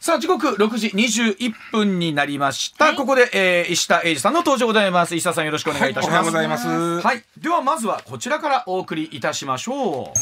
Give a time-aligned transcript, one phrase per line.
[0.00, 5.16] さあ時刻6時21分になりました、ここで、えー、石田英二さんの登場ございます。
[5.16, 7.00] 石田さんよろしくお願いいたします、はいおはようございます。
[7.00, 7.24] はい。
[7.36, 10.18] ではまずはこちらからお送りいたしましょう。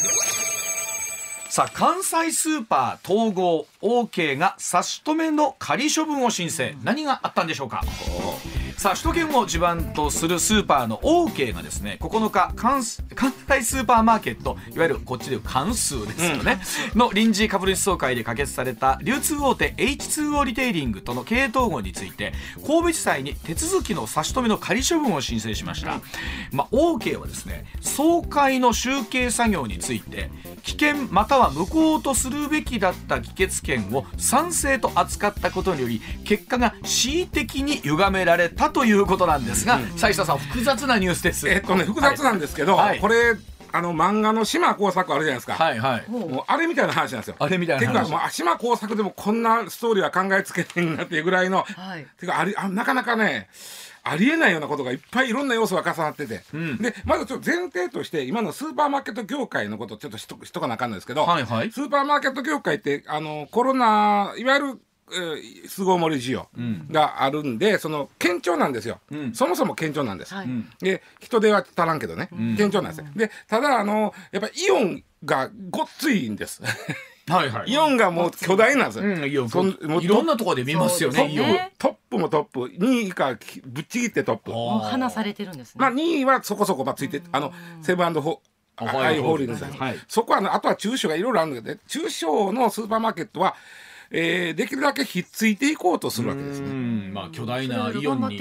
[1.51, 7.83] さあ関西スーパー統合 OK が差し止めの仮処分を申請、何があったんでしょうか？
[8.77, 12.83] さあ首都圏を地盤とするスーパーの OK がですね9日関
[13.15, 16.61] 関西スーパーマーケットいわゆるこっちでいう関数ですよね、
[16.93, 22.33] の臨時株主総会で可決された流通大手 H2O リテイリングとの経営統合について
[22.67, 25.99] 神戸地裁に手続きの差し止めの仮処分を申請しました、
[26.51, 30.29] まあ、OK はですね総会の集計作業について
[30.61, 41.47] 危険または無効とするべきだった議決権を賛成と扱ったことにより結果が恣意的に歪められたということなんですが、斉下さん複雑なニュースです。
[41.49, 42.99] えっとね複雑なんですけど、はい。
[42.99, 43.35] これ
[43.71, 46.09] あの漫画の島工作あるじゃないですか、はいはい。
[46.09, 47.35] もうあれみたいな話なんですよ。
[47.39, 48.07] あれみたいな話。
[48.07, 52.05] ていうか島工作でもこんなストーリーは考えつけてんなっていうぐらいの、はい。
[52.19, 53.49] ていうかありあなかなかね
[54.03, 56.41] ありえないようなことがいっぱいいろんな要素が重なってて、
[56.79, 61.71] でまずちょっと前提として今のスーパーマーケット業界のことをちょっとしとしとかなあかんのですけど、はいはい。
[61.71, 66.49] スーパーマーケット業界ってあのコロナいわゆるえごもり需要
[66.91, 68.99] があるんで、その堅調なんですよ、
[69.33, 70.47] そもそも堅調なんです、はい。
[70.79, 73.05] で人手は足らんけどね、堅調なんです。
[73.05, 76.61] よでただあのやっぱイオンがごっついんです。
[77.27, 77.71] はいはい。
[77.71, 78.99] イオンがもう巨大なんです。
[78.99, 79.49] よ、うん、イオン。
[79.49, 81.73] そんもういろんなところで見ますよね、ね。
[81.77, 82.59] トップもトップ。
[82.59, 84.51] 2位以下ぶっちぎってトップ。
[84.51, 85.79] もう話されてるんですね。
[85.79, 91.79] まあ2位はそこそこまあついてあのセブンアイ・ホールディングスそこはねあとは中小がいろいろあるんだけどね。
[91.87, 93.55] 中小のスーパーマーケットは、
[94.11, 96.71] えーできるだけひっついていこうとするわけですうね。
[96.71, 98.37] ん、まあ巨大なイオンに。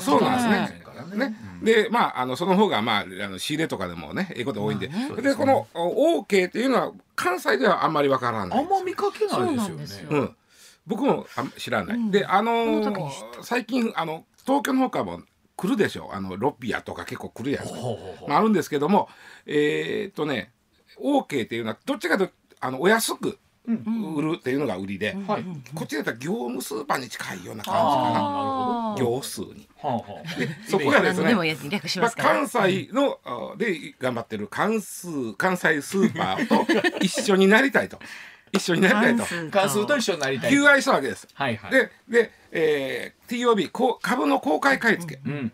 [0.00, 0.58] そうなんですね。
[0.58, 0.82] はい
[1.16, 10.16] ね、でまああのその方がまああの仕入れとかでもねええことが多いんで,、でこのお OK っていうのは関西ではあんまりわからないあんま見かけないですよね。
[10.16, 10.20] よ。
[10.20, 10.36] うん、
[10.86, 15.22] 僕もあ知らない、であのー最近あの東京の方からも
[15.56, 18.28] 来るでしょあのロピアとか結構来るやん、ほうほうほう。
[18.28, 19.08] まあ、あるんですけども
[19.46, 20.52] えーっとね
[21.00, 25.44] OK っていうのはどっちかというとあのお安く売るっていうのが売りで、はい。
[25.74, 29.68] こっちだったら業務スーパーに近いような感じかな業数に。
[29.80, 30.68] はあはあ。
[30.68, 32.10] そこがですねまあ。
[32.10, 36.66] 関西のあで頑張ってる関数関西スーパーと
[37.04, 37.98] 一緒になりたいと
[38.52, 40.50] 一緒になりたいと関数と一緒になりたい。
[40.50, 41.28] 求愛したわけです。
[41.32, 41.70] はいはい。
[41.70, 45.52] でで、えー TOB こう株の公開買い付けうん。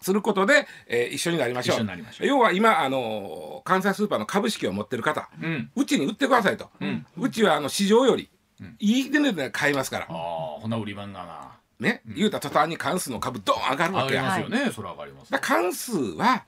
[0.00, 5.70] することで、えー一緒になりましょうょう要は今あの関西スーパーの株式を持ってる方、うん。
[5.76, 6.70] うちに売ってくださいと、
[7.16, 8.30] うちはあの市場より
[8.78, 10.16] いい値段で買いますから、ああ、
[10.60, 11.52] ほな売り番がな。
[11.78, 14.22] ね、言うた途端に関数の株ドン上がるわ上がりけや。
[14.22, 14.70] ますよね。
[14.70, 15.32] それは上がります。
[15.32, 16.44] だ関数は、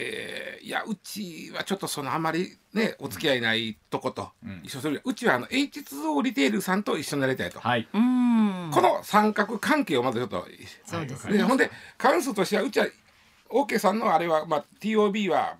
[0.00, 4.28] えーいやうちはちょっとそのあまりねお付き合いないとこと
[4.62, 7.88] 一緒するようちはあの H2O リテールさんと一緒になりたいと、はい。
[7.90, 10.46] この三角関係をまずちょっと
[10.84, 11.38] そうですね。
[11.38, 12.86] でほんで関数としてはうちは
[13.48, 15.56] OK さんのあれは、まあ、TOB は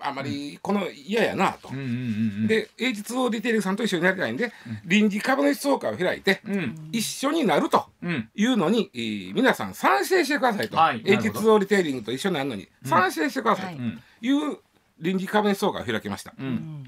[0.00, 1.68] あまりこの嫌やなと。
[1.70, 4.52] うんうんうんで H2O リテールさんと一緒になりたいんで、
[4.84, 6.40] 臨時株主総会を開いて。
[6.92, 8.28] 一緒になるとうん。
[8.34, 14.58] いうのに、えー皆さん賛成してくださいと、はいなるほど H2O リテーリングと一緒になるのに賛成してくださいとんいう
[15.00, 16.32] 臨時株主総会を開きました。
[16.38, 16.84] うん。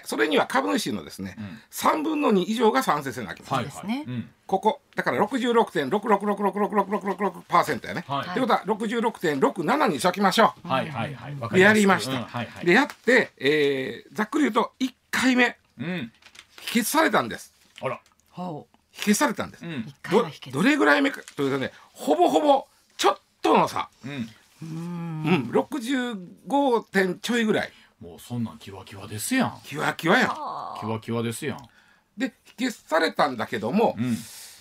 [0.00, 1.36] でそれには株主のですね、
[1.70, 4.04] 3分の2以上が賛成せなきゃいけないはいですねはい。
[4.04, 4.28] うん。
[4.46, 8.04] ここだから66.66666666%やね。
[8.06, 11.36] はいってことは66.67にしときましょはいはいはい。
[11.54, 12.12] でやりました。
[12.12, 12.66] うんはいはい。
[12.66, 16.12] でやって、えーざっくり言うと1回目うん。
[16.60, 17.52] 否決されたんです。
[17.80, 18.00] あら。
[18.30, 19.64] ほ否決されたんです。
[20.10, 22.66] どどれぐらい目かというとねほぼほぼ
[22.96, 24.28] ちょっとの差、うん。
[24.62, 27.72] うん、65点ちょいぐらい
[28.02, 29.60] もうそんなんキワキワですやん。
[29.64, 30.28] キワキワやん。
[30.80, 31.58] キワキワですやん。
[32.16, 34.16] で否決されたんだけども、うん。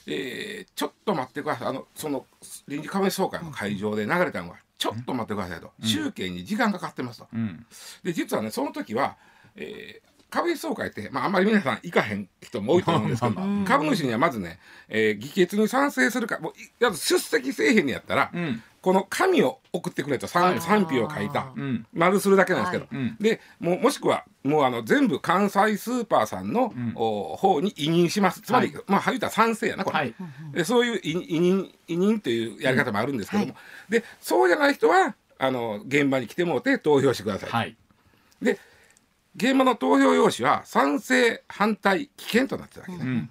[0.08, 2.26] えーちょっと待ってくださいあのその
[2.68, 7.28] 臨時株主総会の会場で流れたのが、ちょっと待ってくださいと、集計に時間がかかってますと。
[7.34, 7.66] うん。
[8.04, 9.18] で実はねその時は、
[9.56, 13.36] えー株主総会って、まあ、あんまり皆さん行かへん人も多いと思うんですけど
[13.68, 18.64] 株主にはまずね、えー議決に賛成するかもう出席せえへんのやったら、うん。
[18.82, 21.86] この紙を送ってくれと賛,、賛否を書いた、ん。
[21.94, 22.96] 丸するだけなんですけど、はい。
[22.96, 23.18] うん。
[23.20, 28.42] でもうもしくはもうあの全部関西スーパーさんの、お方に委任します。
[28.42, 28.84] つまり、はい。
[28.88, 30.16] まあ言うたら賛成やなこれ、はい。
[30.54, 33.56] でそういう委委任委任というやり方もあるんですけども、
[33.88, 37.76] でそうじゃない人はあの現場に来てもらって投票してください、はい。
[38.42, 38.58] で
[39.36, 43.30] 現場の投票用紙は賛成反対危険となってたわけね、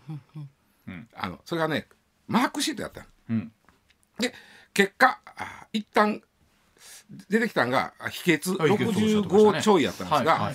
[0.86, 1.08] うん。
[1.14, 1.88] あのそれがね
[2.28, 3.06] マークシートやったの。
[3.30, 3.52] うん。
[4.18, 4.32] で
[4.74, 6.22] 結果あ一旦
[7.28, 9.58] 出てきたんがあ否決あ否決そうおっしゃってましたね。
[9.58, 10.54] 65ちょいやったんですが、はいはい。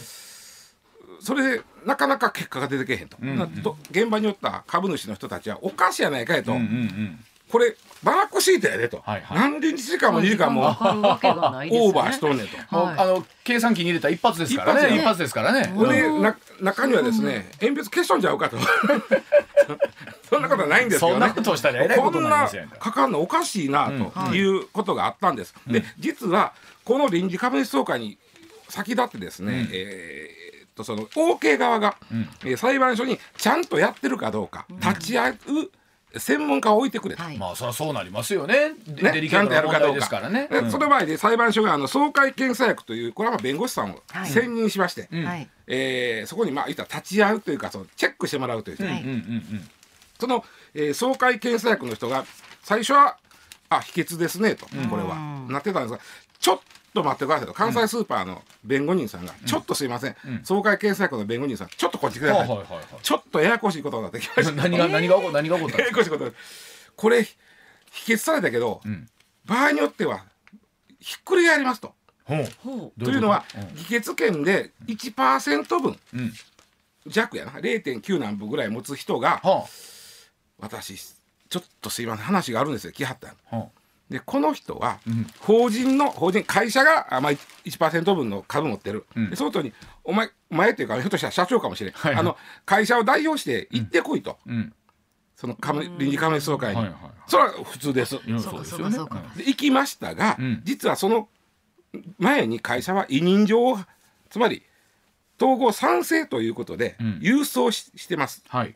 [1.19, 7.25] それでなかなか結果が出てけへんと,、なと現場におった株主の人たちはおかしいやないかいと、うんうんうん
[7.55, 7.73] これ
[8.03, 9.37] バークシートやでと、はいはい。
[9.37, 12.57] 何日時間も2時間もオーバーしとんねんと。
[12.75, 12.95] はい。
[12.99, 14.97] あの計算機に入れたら一発ですからね。
[14.97, 15.67] 一発ですからね。
[15.67, 16.21] ほんでうん。
[16.21, 18.57] な中にはですね鉛筆消しとんちゃうかと。
[20.29, 21.13] そんなことはないんですけどね。
[21.13, 26.51] そんなことをしたらえらいことになりますやんなかかんのおかしいなということがあったんです、で実は
[26.83, 28.17] この臨時株主総会に
[28.67, 31.95] 先立ってですね、えーっとその OK 側が、
[32.43, 35.35] えー裁判所にちゃんとやってるかどうか、立ち会う
[36.19, 37.23] 専門家を置いてくれと。
[37.23, 37.37] はい。
[37.37, 38.71] まあそりゃそうなりますよね。
[38.87, 40.47] デねデリケートな問題ですからね。
[40.49, 40.71] でうん。
[40.71, 44.29] その場合で裁判所があの総会検査役というこれはまあ弁護士さんをはい。
[44.29, 45.49] 選任しまして、はい。
[45.67, 49.69] えーそこにまあ言ったら立ち会うというかそのチェックしてもらうという、はいうんうんうん。
[50.19, 52.25] その、えー総会検査役の人が
[52.63, 53.17] 最初は
[53.69, 54.65] 「あ秘訣ですね」と。
[54.89, 55.15] これは、
[55.49, 55.99] なってたんですが
[56.39, 56.59] ちょっ
[56.95, 57.53] と待ってくださいと。
[57.53, 62.85] 関西スーパーの弁護人さんが「ちょっとすいません、総会検査役の弁護人さんちょっとこっちください」はいはいはいはい。
[63.03, 64.51] ちょっとややこしいことになってきました。
[64.57, 65.77] 何が何が起こ何が起こった？
[65.77, 66.33] ん ややこしいこと
[66.95, 67.23] これ
[67.91, 69.07] 否決されたけど、ん。
[69.45, 70.23] 場合によっては
[70.99, 71.93] ひっくり返りますと。
[72.23, 72.47] ほう。
[72.63, 73.03] ほう。
[73.05, 73.45] というのは
[73.75, 76.33] 議決権で1%分うん。
[77.07, 79.67] 弱やな0.9何分ぐらい持つ人がは
[80.57, 80.97] 私
[81.49, 82.91] ちょっとすいません話があるんですよ。
[82.93, 83.55] 来はったのあ。
[83.57, 83.67] は
[84.09, 85.25] でこの人はん。
[85.39, 87.31] 法人の法人会社があまあ、
[87.65, 89.29] 1%分の株持ってる、ん。
[89.29, 89.73] でその人に
[90.03, 94.73] お前お前っていうかひょっとしたら社長かもしれん、はいあの会社を代表して行ってこいと、あうん。
[95.35, 97.11] その株臨時株主総会に、はいはいはい。
[97.27, 98.95] それは普通です、そうかですよね。
[98.95, 99.37] そうかそうか。
[99.37, 100.61] で行きましたが、うん。
[100.63, 101.27] 実はその
[102.19, 103.77] 前に会社は委任状を
[104.29, 104.63] つまり
[105.41, 107.19] 統合賛成ということで、ん。
[107.21, 108.43] 郵送ししてます。
[108.47, 108.75] はい。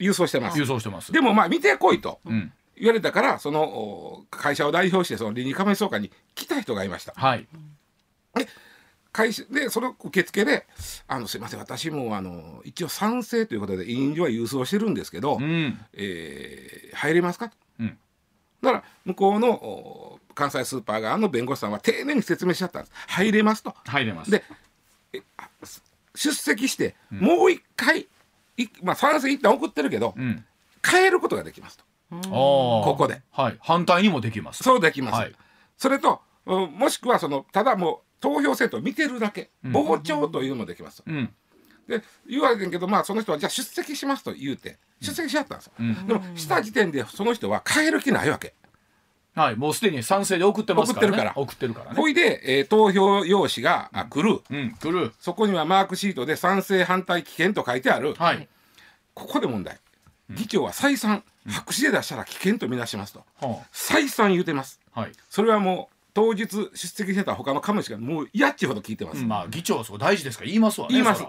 [0.00, 0.58] 郵送してます。
[0.58, 1.12] 郵送してます。
[1.12, 2.20] でもまあ見てこいと。
[2.24, 7.12] うん言われたからそのお会社を代表してその臨時株主総会に来た人がいました。
[7.16, 7.46] はい。
[9.12, 10.66] 会社でその受付で
[11.06, 15.78] 「あのすいません私もあの一応賛成ということで委任状は郵送してるんですけど、うん。
[15.92, 17.56] えー入れますか?」と。
[17.78, 17.98] うん。
[18.62, 22.92] だから向こうのお関西スーパー側の弁護士さんは丁寧に説明しちゃったんです。
[23.06, 23.76] 入れますと。
[23.84, 24.30] 入れます。
[24.32, 24.42] で
[26.16, 28.08] 出席してもう一回、
[28.56, 30.44] いまあ、賛成一旦送ってるけど、うん。
[30.84, 31.84] 変えることができますと
[32.28, 33.22] こここで。
[33.30, 33.58] はい。
[33.60, 34.62] 反対にもできます。
[34.62, 35.32] そうできます、はい。
[35.78, 40.98] それとうんもしくはそのただもう投票制度を見てるだけ傍聴というのもできます。
[40.98, 41.32] と、うん。
[41.88, 46.06] で言われてんけどまあその人はじゃあ出席しますと言うて出席しちゃったんですよ、ん。
[46.06, 48.54] でもした時点でその人は変える気ないわけ。
[49.34, 49.56] はい。
[49.56, 51.12] もうすでに賛成で送ってますからね。
[51.14, 51.42] 送ってるから。
[51.42, 51.96] 送ってるからね。
[51.96, 54.40] ほいで、えー投票用紙があ来る。
[54.50, 55.12] うん来る。
[55.20, 58.46] そこにはマークシートで賛成反対危険と書いてある、はい。
[59.14, 59.78] ここで問題。
[60.30, 63.24] 議長は再三白紙で出したら危険とみなしますと。
[63.40, 64.80] は再三言うてます。
[64.94, 65.12] あはい。
[65.28, 71.24] それはもう当日出席してた他の株主がもう嫌っちゅうほど聞いてます、まあ議長はそう大事ですから言いますわね言います。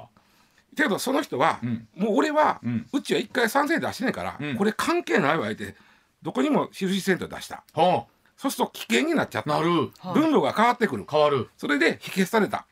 [0.76, 1.88] けどその人は、ん。
[1.96, 4.58] もう俺は、ううんちは一回賛成出してないから、うん。
[4.58, 5.76] これ関係ないわ言って
[6.22, 7.64] どこにも印センター出した。
[7.74, 8.06] は
[8.38, 9.56] そうすると危険になっちゃった。
[9.56, 9.92] あなる。
[10.14, 11.06] 分量が変わってくる。
[11.10, 11.50] 変わる。
[11.58, 12.66] それで否決された。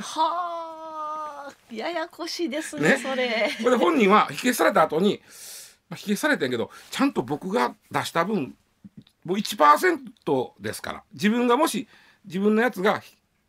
[0.00, 1.74] はあ。
[1.74, 2.98] ややこしいですねね。
[2.98, 3.50] それ。
[3.62, 5.20] これで本人は否決された後に、
[5.88, 8.54] まあ、否決されてんけどちゃんと僕が出した分
[9.24, 11.02] もう1%ですから。
[11.12, 11.86] 自分がもし
[12.24, 13.02] 自分のやつが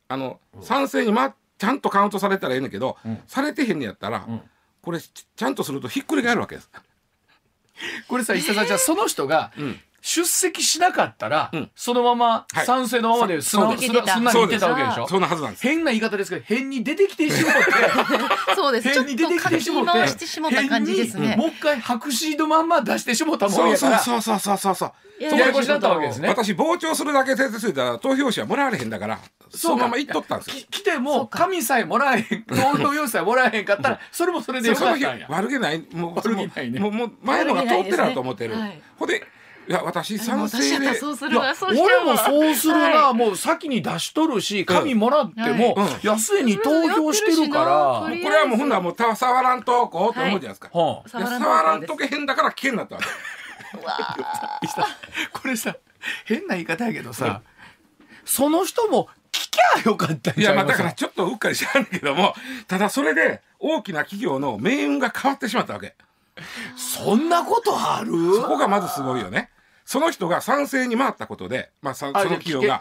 [0.07, 3.19] あの賛成に、ま、ちゃんとカウントされたらええねんけど、ん。
[3.27, 4.41] されてへんねやったら、ん。
[4.81, 6.69] これちちゃんとするとひっくり返るわけです。
[8.07, 11.71] これさ石田さんじゃあその人がうん出席しなかったら、うん。
[11.75, 12.65] そのままはい。
[12.65, 15.07] 賛成のままで素直そうですすらすんなり言ってたわけでしょ？
[15.07, 15.63] そんなはずなんです。
[15.63, 17.59] 変な言い方ですけど変に出てきてしもって。
[18.55, 18.91] そうです。
[18.91, 19.91] ちょっ変に出てきてしもって。
[19.91, 21.27] 回してしもった感じですね。
[21.29, 23.99] 変にもう一回白紙のまんま出してしもったもんそうやから。
[23.99, 25.23] そうそうそうそうそうそう。
[25.23, 26.29] やややこしなったわけですね。
[26.29, 30.55] 私傍聴するだけでついたら投票紙はもらわれへんだからそのまま行っとったんですよ。
[30.55, 30.79] き。
[30.79, 31.39] 来てそもうか。
[31.39, 35.27] 紙さえもらえへん投票用紙さえもらえへんかったらそれもそれでよその日かったんや。
[35.29, 35.85] 悪気ない。
[35.91, 36.79] もう悪気ないね。
[36.79, 38.53] もうもう前のが通ってると思ってる。
[38.53, 38.83] 悪気ないですね。
[38.97, 39.27] ほんで
[39.69, 43.13] いや私賛成で俺もそうするな、はい。
[43.13, 50.69] もう先に出しとるし紙もらっても、ういに投票してるから、とりあえずこれはもうほんならもうた触らんとこうと思うじゃないですか。
[50.73, 53.07] はあ、で触らんとけへんだから危険になったわけ。
[55.31, 55.75] これさ
[56.25, 57.41] 変な言い方やけどさ、
[58.25, 62.33] その人も聞きゃよかったんいやまあだからちょっとうっかりしちゃうんだけども
[62.67, 65.93] ただそれで大きな企業の命運が変わってしまったわけ。
[66.75, 68.11] そんなことある？
[68.37, 69.51] そこがまずすごいよね。
[69.89, 72.79] その人が賛成に回ったことで、まあ、さそのあ企業が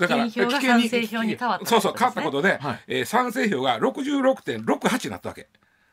[0.00, 2.80] だから危険票が賛成票に変わったそうそう変わったことで、はい。
[2.88, 5.46] えー賛成票が66.68になったわけ。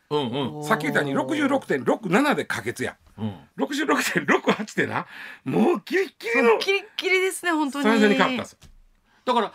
[0.10, 0.64] うんうん。
[0.64, 2.98] さっき言ったように66.67で可決や。
[3.20, 3.36] うん。
[3.60, 5.06] 66.68ってな
[5.46, 7.84] もうギリギリのキリッキリですね本当に。
[7.84, 8.58] 賛成に変わったんですよ。
[9.26, 9.54] だから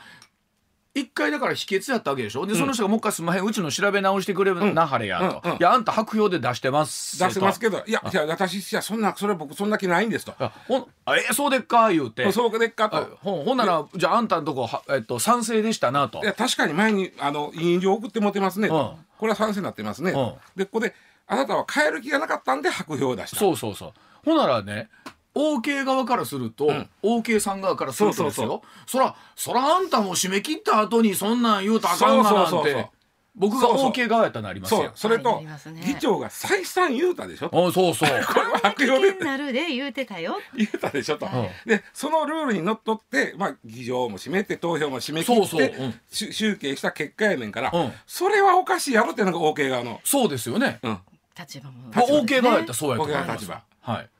[0.97, 2.47] 一回だから秘訣やったわけでしょ？
[2.47, 10.33] でその人がもう一回すんまへんうちの調べ直してくれなはれやと、いやあんた白票で出してます出してますどけどいやいや私いやそんなそれ僕そんな気ないんですと。
[10.67, 12.33] ほえそうでっか言うて。
[12.33, 13.19] そうでっかあと。
[13.23, 16.23] ほんほんならじゃああんたのとこは、えっと、賛成でしたなと。
[16.23, 20.95] いや確かに前にあの委員状送ってもてますねこれは賛成になってますねと、でここで
[21.27, 23.37] あなたは変える気がなかったんで白票を出した。
[23.37, 23.93] そうそうそう。
[24.25, 24.89] ほんならね
[25.37, 26.67] OK 側からすると、
[27.03, 28.63] OK さん側からするとですよ。
[28.87, 32.91] そらそらあんたも締め切った後にそんなん言うたらあかんがなんてそうそうそうそう。
[33.39, 33.91] 僕がそうそう。
[33.91, 34.85] OK 側やったらなりますそう。
[34.85, 35.43] よそれと
[35.85, 37.51] 議長が再三言うたでしょ。
[37.53, 38.09] あそうそう。
[38.27, 40.39] これは白危票で険なるで言うてたよ。
[40.57, 45.85] 言うたでしょと、んでそのルールにのっとって、まあ、議場も締めて投票も締め切ってそうそう。
[45.85, 46.01] うん。
[46.11, 47.93] し集計した結果やねんから、うん。
[48.07, 50.99] それはおかしいやろっていうのが OK 側の、そうですよね、うん、
[51.39, 51.91] 立場も。
[51.93, 53.27] まあ、OK 側やったらそうやと思い OK ます。
[53.27, 53.63] 側の立場。
[53.81, 54.11] はい。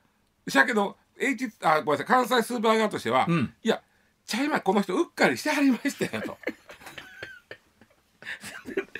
[0.51, 3.53] しやけど H あごめんなさい関西スーパー側としては、うん。
[3.63, 3.81] いや
[4.25, 6.37] ちゃいまこの人うっかりしてはりましたよと。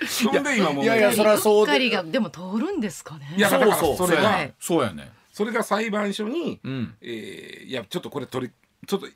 [0.06, 3.34] そんで今もういやいやそらそううっかりがでも通るんですかね。
[3.36, 6.94] いやだからそうそうそれがはいそうやねそれが裁判所に、うん。
[7.00, 8.52] えーいやちょっとこれ取り
[8.86, 9.08] ちょっと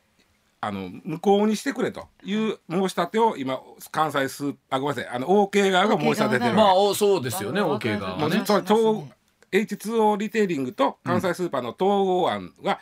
[0.60, 8.22] あの無効にしてくれという申し立てを今関西スーあごめんなさいあの OK 側が申し立ててるまあおそうですよねわ OK かる側はね。
[8.22, 9.08] もう実は統
[9.52, 12.80] H2O リテイリングと関西スーパーの統合案が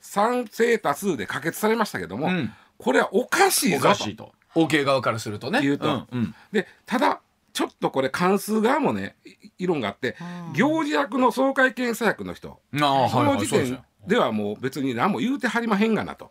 [0.00, 2.52] 賛成多数で可決されましたけども、うん。
[2.78, 3.86] これはおかしいぞと。
[3.86, 4.32] おかしいと。
[4.54, 5.60] OK 側からするとね。
[5.62, 5.92] 言うと。
[5.92, 6.34] んうん。
[6.52, 7.20] でただ
[7.52, 10.16] ちょっとこれ関数側もねい異論があって
[10.54, 13.84] 行事役の総会検査役の人ああそはいはいそうですの時点よ。
[14.06, 16.30] ではもう別に何も言うてはりまへんがなと。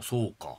[0.00, 0.56] そうか。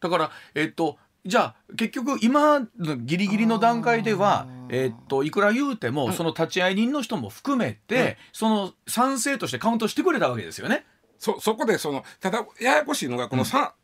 [0.00, 10.84] だからえっとじゃあ結局今のギリギリの段階ではえっといくら言うてもその立ち会い人の人も含めてその賛成としてカウントしてくれたわけですよね。
[11.18, 13.74] そそこでそのただややこしいのがこのさ、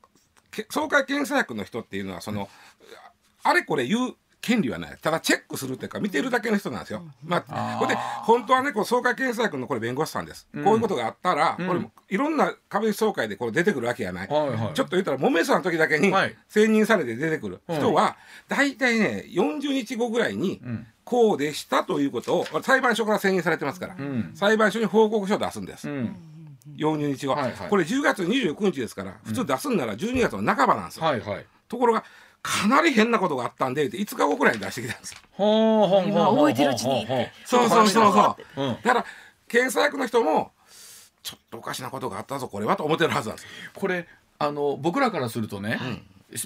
[0.50, 2.48] け総会検査役の人っていうのはその
[3.42, 4.14] あれこれ言う
[4.44, 4.98] 権利はない。
[5.00, 7.02] ただチェックするっていうか見てるだけの人なんですよ。
[7.24, 14.74] まあ、これで本当はねこう総会検査役のこれ弁護士さんです、こういうことがあったら、これいろんな株主総会でこれ出てくるわけやない、はいはい。
[14.74, 16.36] ちょっと言ったらもめさんの時だけにはい。
[16.48, 17.62] 選任されて出てくる。
[17.68, 20.60] 人は大体ね40日後ぐらいに
[21.04, 24.32] こうでしたということを裁判所から選任されてますから、ん。
[24.34, 25.88] 裁判所に報告書を出すんです。
[25.88, 26.16] うん。
[26.76, 27.68] 40日後、はいはい。
[27.70, 31.46] これ10月29日ですから普通出すんなら12月の半ばなんですよ、はいはい。
[31.68, 32.04] ところが
[32.46, 35.18] かなり変なことがあったんでって5日後ぐらいに出してきたんですよ。
[35.32, 37.06] ほうほうほう今覚えてるうちに
[37.46, 37.68] そう。
[37.70, 38.62] そうそうそう。
[38.62, 38.74] うん。
[38.74, 39.06] だから
[39.48, 40.52] 検査役の人も
[41.22, 43.46] ちょっとおかしなことがあったぞこれはと思ってるはずなんです。
[43.46, 44.06] よこれ
[44.38, 45.80] あの僕らからするとね、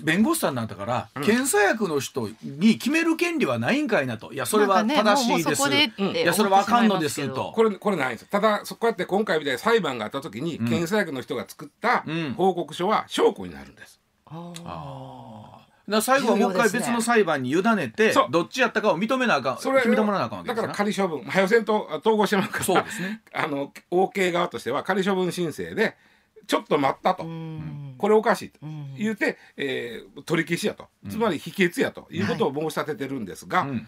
[0.05, 4.33] 弁護士さんなんだから、検査役の人に決める権利はないんかいなと。
[4.33, 7.53] いやそれは正しいです、もうもうそこでっていやそれはあかんのですと。
[7.57, 8.29] これこれないんですよ。
[8.31, 18.27] ただそこやって今回みたいに裁判があった時に、検査役の人が作ったん報告書は証拠になるんです、だから最後はもう一回別の裁判に委ねて、そう。
[18.31, 21.25] どっちやったかを認めなあかんそれ決めてもらわなあかんわけだからですな仮処分。
[21.31, 23.23] 早せんと統合してもらうからそうですね。
[23.33, 25.97] あの OK 側としては仮処分申請で
[26.47, 27.25] ちょっと待ったと、
[27.99, 28.59] これおかしいと。
[28.97, 33.87] 言うて、えー取り消しやと、つまり否決やということを申し立ててるんですが、ん。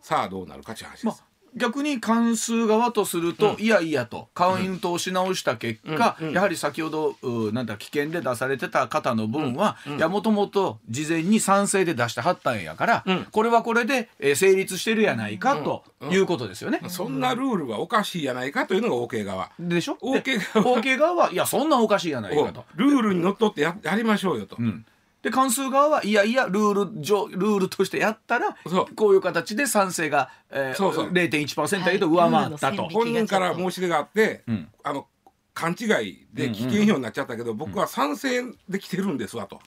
[0.00, 1.06] さあどうなるかという話です。
[1.06, 1.27] まあ
[1.58, 16.80] 逆に関数側とすると、いやいやとカウントをし直した結果、やはり先ほどうなんだ危険で出されてた方の分は、いやもともと事前に賛成で出してはったんやから、これはこれで、えー成立してるやないか、ということですよね。
[16.88, 19.50] そんなルールはおかしいやないかというのが OK 側。
[19.58, 22.64] でしょ？OK で側 OK 側はいやそんなんおかしいやないかと。
[22.76, 24.56] ルールにのっとってややりましょうよと。
[24.58, 24.86] うん
[25.22, 28.94] で関数側はいやいやルール上ルールとしてやったらそう。
[28.94, 31.10] こういう形で賛成が、えー、そうそう。
[31.10, 32.82] 0.1%やけど上回ったと。
[32.82, 32.94] はい。
[32.94, 34.68] 本人から申し出があって、ん。
[34.84, 35.06] あの
[35.54, 39.58] 勘違いで危険票になっちゃったけど、僕は賛成できてるんですわと。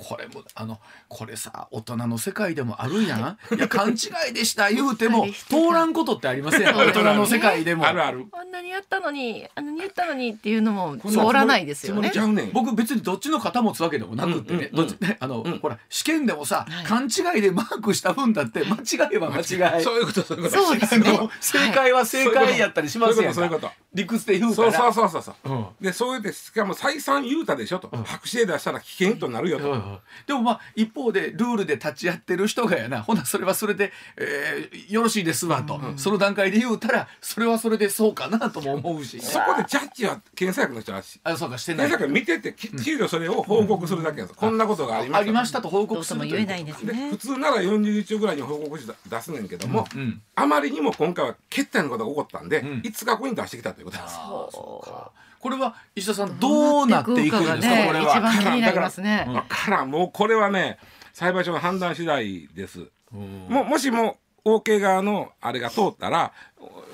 [0.00, 3.20] これもあのこれさ大人の世界でもあるやん。
[3.54, 3.58] い。
[3.58, 7.86] や勘違いでした言うても通らんことってありません大人の世界でも。
[7.86, 8.24] あるある。
[8.32, 12.10] あんなにやったのにあんなに言ったのにっていうのも通らないですよね。
[12.52, 14.86] 僕別にどっちの肩持つわけでもなくってね、うんうん。
[14.88, 15.58] どっちねあの、ん。
[15.58, 16.84] ほら試験でもさ、はい。
[16.86, 19.84] 勘違いでマークした分だって間違えば間違い。
[19.84, 20.64] そういうことそういうこと。
[20.64, 21.28] そうですね。
[21.40, 23.34] 正解は正解やったりしますやんか。
[23.34, 23.90] そういうことそういうこと。
[23.92, 24.72] 理屈で言うかそうら。
[24.72, 25.52] そうそうそうそう。
[25.52, 25.66] うん。
[25.80, 29.89] でそういうでしかも再三言うたでしょと、白紙で出したら危険となるよと、
[30.26, 33.02] でもまあ一方でルールで立ち会ってる人がやな。
[33.02, 39.20] ほなそれはそれで、えーよろしいですわと、その段階で言うたらそれはそれでそうかななとも思うし。
[39.20, 41.88] そこでジャッジは検査薬の人はあそうかしてない。
[41.88, 45.98] 検査薬見ててきっちりとそれを報告するだけです、こんなことがありましたありましたと報ど告うと。
[46.00, 50.20] もすると言えないんです普通なら40日ぐらいに報告して出すねんけども、うん。
[50.34, 52.80] あまりにも今回は決定のことが起こったんで、ん。
[52.80, 54.16] 5日後に出してきたということなんです。
[54.16, 57.56] そうかこれは石田さんどうなっていくんですか？
[57.56, 59.24] ねこれ一は番気になりますね。
[59.28, 60.78] わからんもうこれはね
[61.12, 62.86] 裁判所の判断次第です。
[63.12, 66.32] ももしも OK 側のあれが通ったら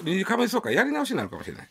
[0.05, 1.69] 臨時亀総会やり直しになるかもしれない。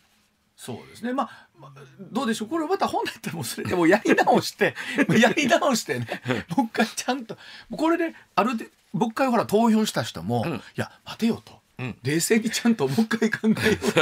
[0.57, 1.11] そうですね。
[1.13, 2.47] まあまあどうでしょう？
[2.49, 4.75] これまた本来ってもうそれでもやり直して
[5.19, 6.07] やり直してね。
[6.55, 7.37] もう一回ちゃんと
[7.75, 10.53] これであるでもう一回ほら投票した人も、うん。
[10.55, 11.59] いや待てよと、うん
[12.03, 13.53] 冷静にちゃんともう一回考えよ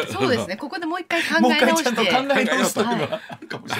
[0.09, 0.57] うそうですね。
[0.57, 1.83] ここでもう一回考もう一回え直して。
[1.83, 3.19] ちゃんと考え直すというのはは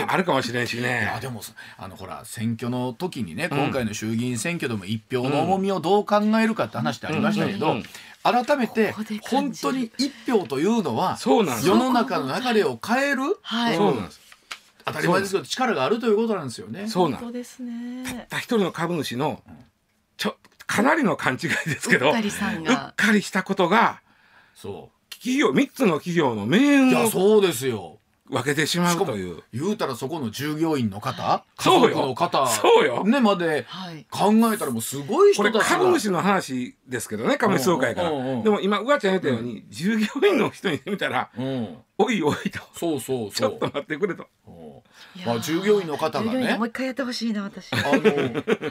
[0.08, 0.68] あるかもしれない。
[0.68, 1.22] しれんしい。
[1.22, 1.42] でも
[1.78, 7.84] あのほら選挙の時にね、うん今回の衆議院選挙でも一票の重みをどう考えるかって話ってありましたけど、うんうんうん
[8.24, 13.76] 改めて本当に一票というのはそうなんです世の中の流れを変えるはい。
[13.76, 14.22] そうなんです。
[14.86, 16.88] 当たり前ですけど力があるということなんですよね。
[16.88, 18.04] そうなんですね。
[18.06, 19.42] たった一人の株主の
[20.16, 20.36] ちょ
[20.67, 24.01] かなりの勘違いですけどうっかりさんうっがかりしたことが
[24.55, 28.00] そ企業3つの企業の命運をやそうですよ。
[28.29, 29.43] 分けてしまうという。
[29.53, 31.46] 言うたらそこの従業員の方？
[31.58, 31.96] 家そうよ。
[31.96, 32.48] 族の方？
[32.48, 33.03] そうよ。
[33.03, 34.05] ねまではい。
[34.10, 38.12] 考えたらもうすごいこれ人たちが株主の話ですけどね株主総会から。
[38.12, 41.77] うんうんうんでも今うわちゃん言ったように従業員の人に見たらうん。
[41.98, 42.60] おいおいと。
[42.75, 44.27] そうそうちょそうっと待ってくれと。
[44.48, 44.51] う
[45.25, 47.72] まあ従業員の方がね従業員もう一回やってほしいな私。
[47.74, 47.98] あのは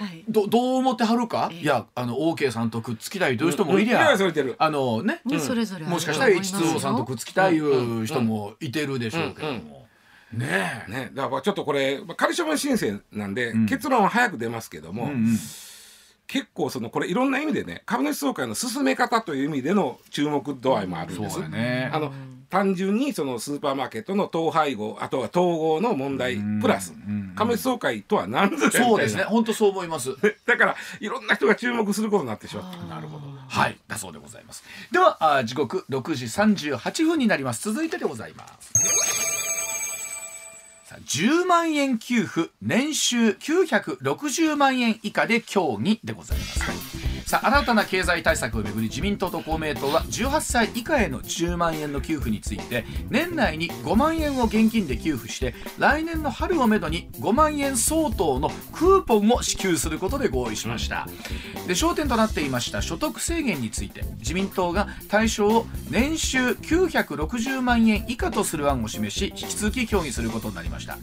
[0.06, 0.24] い。
[0.28, 9.86] どどう思ってはるか、ええいやあの OK さんとくっつきたいという人もいりうんゃ、それてるあのね、ねそれぞれもしかしたらと思いますよ H2O さんとくっつきたいいう人もいてるでしょうけども、
[10.32, 15.38] ねえ、ねだからちょっとこれまあ仮処分申請なんでうん結論は早く出ますけどもうんうん
[16.32, 22.10] 結構そのこれいろんな意味でね株主総会の進め方という意味での注目度合いもあるんですそうやねあの
[22.52, 27.32] 単純にそのスーパーマーケットの統廃合あとは統合の問題プラスうん。
[27.35, 29.23] 株主総会とは何ぞやそうですね。
[29.23, 30.11] 本当そう思います。
[30.44, 33.25] だからいろんな人が注目することになってしまったなるほど。
[33.49, 33.78] はい。
[33.88, 34.64] だそうでございます。
[34.90, 37.73] ではあ時刻6時38分になります。
[37.73, 38.71] 続いてでございます。
[40.85, 61.06] さあ10万円給付年収960万円以下で協議でございますさあ新たな経済対策をめぐり自民党と公明党は18歳以下への10万円の給付について年内に5万円を現金で給付して来年の春をめどに5万円相当のクーポンを支給することで合意しました。
[61.67, 64.02] で焦点となっていました所得制限について。
[64.19, 70.97] 自民党が対象を年収960万円以下とする案を示し引き続き協議することになりました、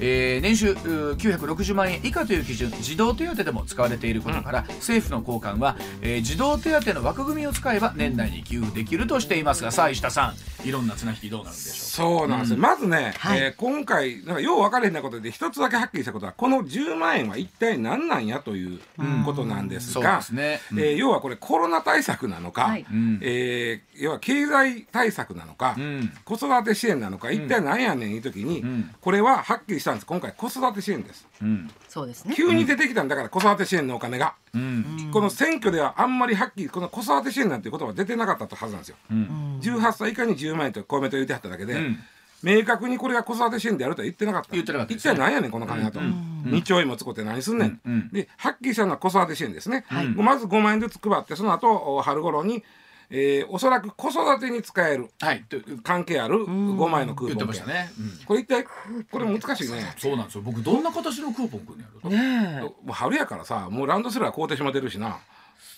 [0.00, 5.61] えー年収960万円以下という基準児童手当でも使われていることから、政府の高官は、
[6.02, 11.72] えー児童手当の枠組みを使えば年内に給付できるとしていますがさあ石田さんいろんな綱引きどうなるんでしょ
[12.18, 12.52] そうなんです。
[12.52, 13.38] よ、まずね、はい。
[13.40, 18.80] えー今回なんかよう分かれへんなことで一つだけはっきりしたことはこの10万円は一体何なんやという
[19.24, 20.78] ことなんですが、ですね、うん。
[20.80, 22.86] えー要はこれコロナ対策なのか、はい。
[22.90, 26.12] うんえー要は経済対策なのか、うん。
[26.24, 28.94] 子育て支援なのか一体何やねんいう時に、うん。
[29.00, 30.06] これははっきりしたんです。
[30.06, 31.26] 今回子育て支援です。
[31.42, 32.34] うんそうですね。
[32.34, 35.10] 急に出てきたんだから子育て支援のお金が、うん。
[35.12, 39.60] この選挙ではあんまりはっきりこの子育て支援なんていう言葉は出てなかったはずなんですよ、うん。
[39.60, 41.98] 18歳以下に10万円と公明党言ってはっただけで、うん。
[42.42, 44.48] 明確にこれが子育て支援であるとは言ってなかった。
[44.52, 47.92] 言ってなかった一体何やねんこの金がと、2兆円も使って何すんねん、うん。
[47.92, 48.08] うん。
[48.10, 50.06] ではっきりしたのは子育て支援ですね、はい。
[50.08, 52.64] まず5万円ずつ配ってその後お春頃に、
[53.14, 55.44] えーおそらく子育てに使えるはい。
[55.44, 57.64] と関係ある5万円のク言ってーポン券。
[57.66, 58.24] ましたね、うん。
[58.24, 59.94] これ一体これ難しいね。
[59.98, 60.42] そうなんですよ。
[60.42, 62.60] 僕どんな形のクーポンくんのやるねえ。
[62.62, 65.18] もう春やからさもうランドセルは買うてしまってるしな。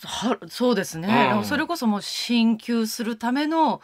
[0.05, 1.45] はそうですね、うん。
[1.45, 3.81] それこそもう進級するための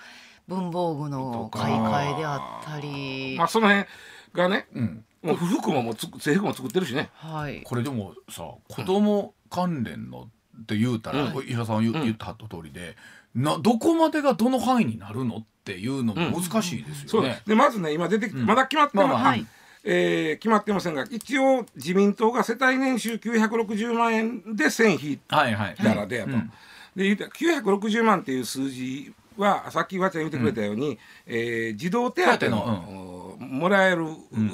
[0.46, 3.86] 文房具の買い替えであったり、まあその辺
[4.32, 5.04] がねうん。
[5.22, 7.10] もう服ももうつ制服も作ってるしね。
[7.14, 7.62] はい。
[7.62, 10.28] これでもさ子供関連の
[10.60, 11.48] って言うたら、うん。
[11.48, 12.02] 伊沢さん言,、うん。
[12.04, 12.96] 言ったはった通りで
[13.34, 17.42] などこまでがどの範囲になるのっていうのも難しいですよね。
[17.46, 18.46] でまずね今出てきて、うん。
[18.46, 19.32] まだ決まってままあまあ。
[19.32, 19.36] あ
[19.82, 25.74] えー決まってませんが一応自民党が世帯年収960万円で線引いはいはい。
[25.76, 26.52] たらでやと、うん。
[26.96, 34.04] で言うたら960万っていう数字はさっきわちゃん言ってくれたように、えー児童手当の、もらえる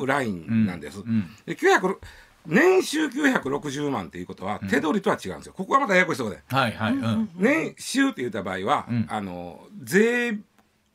[0.07, 1.01] ラインなんです。
[1.01, 1.27] うん。
[1.45, 1.97] で900
[2.47, 5.55] 年収960万っていうことは手取りとは違うんですよ。
[5.57, 6.43] ここはまたややこしいとこで。
[6.49, 6.93] はいはい。
[6.95, 10.39] うん年収って言った場合は、うんあの税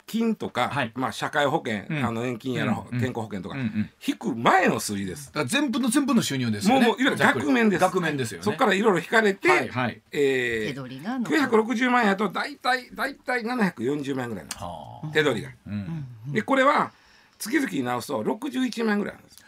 [0.07, 5.27] 金とか、はいまあ、社会保険、うんあの年金やら、うん健康保険とか、うんうん引く前の数字です。
[5.27, 6.85] だから全部の全部の収入ですよね。
[6.87, 7.81] もうもういわゆる額面です。
[7.81, 8.43] 額面ですよね。
[8.43, 10.01] そこからいろいろ引かれて、はいはい。
[10.11, 15.49] えー手取りが残る960万円やと大体大体740万円ぐらいなんですはあ手取りが。
[15.67, 16.91] うんでこれは
[17.39, 19.40] 月々に直すと61万円ぐらいなんです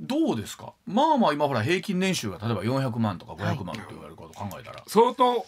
[0.00, 0.72] どうですか？
[0.86, 5.46] まあまあ今ほら平均年収が例えば400万とか500万って言われることを考えたら、相当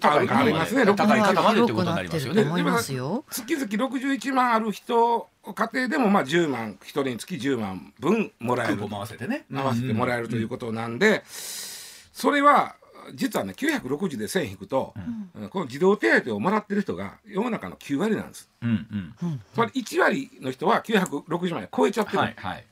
[0.00, 3.22] 高いありますね高い60方までってことになりますよね。
[3.30, 8.82] 月々61万ある人家庭でもまあ10万一人につき10万分もらえる。
[8.82, 9.44] 合わせてね。
[9.52, 12.76] 合わせてもらえるということなんで、それは
[13.14, 14.94] 実はね960で1000引くと、
[15.34, 15.48] うん。
[15.48, 18.48] この児童手当をもらってる人が世の中の9割なんです。
[18.62, 19.40] うんうん。
[19.52, 22.64] つまり1割の人は960万円超えちゃってる、はいはい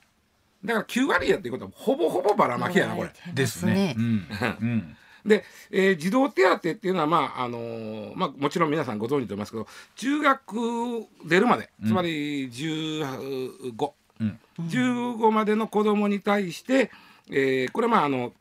[0.64, 3.11] だから9割やっていうことはほぼほぼばらまきやなこれ。
[3.33, 3.94] ですね。
[3.96, 4.27] うん。
[4.61, 4.96] うん。
[5.25, 14.38] で、えー児童手当っていうのは、まああのーまあ、もちろん皆さんご存知と思いますけど中学出るまでつまり15、うん。
[14.61, 16.90] 15までの子供に対して、
[17.31, 18.33] えーこれまああの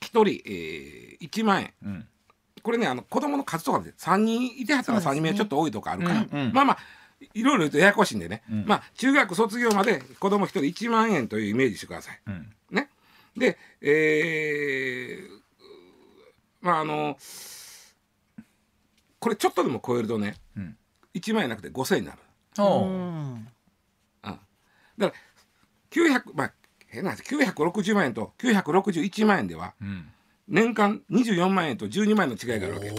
[0.00, 1.72] 1人、えー1万円。
[1.84, 2.08] うん。
[2.62, 6.52] これねあの子供の数とかで3人いてはったら3人目ちょっと多いとかあるから、うんうん。
[6.52, 6.78] まあまあ
[7.34, 8.64] いろいろ言うとややこしいんでね、うん。
[8.66, 12.20] まあ中学卒業まで子供1人1万円というイメージしてください。
[12.26, 12.52] うん。
[12.70, 12.88] ね。
[13.36, 15.28] で、えー、
[16.60, 17.16] まああの
[19.18, 20.76] これちょっとでも超えるとね、うん。
[21.14, 22.18] 1万円なくて5000円になる。
[22.58, 22.88] おう。
[22.88, 23.48] うん。
[24.98, 26.52] だから900まあ
[26.86, 30.08] 変な話960万円と961万円ではうん。
[30.48, 32.90] 年間24万円と12万円の違いがあるわけ。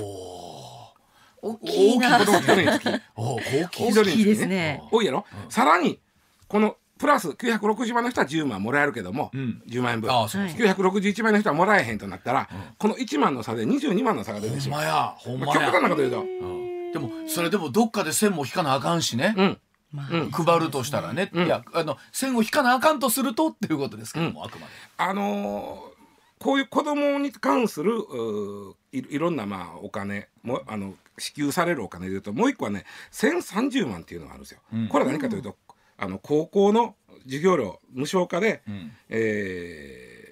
[1.43, 2.19] 大きいな。
[2.19, 4.81] 子供1人につきおう大きい 大きいですね。
[4.91, 5.99] 多いやろ、さらに
[6.47, 9.61] このプラス960万の人は10万もらえるけども、うん。
[9.67, 10.09] 10万円分。
[10.09, 10.53] ああそうはい。
[10.53, 14.81] 961万の人はもらえへんとなったら、この1万の差で22万の差が出てしまう。
[14.81, 15.45] ほんまやほんまや。
[15.47, 16.91] まあ極端なこと言うと、うん。
[16.93, 19.33] でもそれでもどっかで線も引かなあかんしね。
[19.35, 19.57] うん、
[19.91, 20.31] まあうん。
[20.31, 21.45] 配るとしたらね、うん。
[21.45, 24.73] いやあの線を引かなあかんとするとっていうことですけども、あくまで。
[24.97, 25.92] あのー
[26.43, 27.93] こういう子供に関する
[28.91, 34.59] いいろんなまあお金もあの支給されるお金でいうともう一個はね1030万っていうのがあるんですよ。
[34.73, 34.87] うん。
[34.89, 35.55] これは何かというと、
[35.97, 38.91] あの高校の授業料無償化で、うん。
[39.09, 40.23] えー